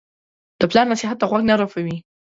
[0.59, 1.97] د پلار نصیحت ته غوږ نه رپوي.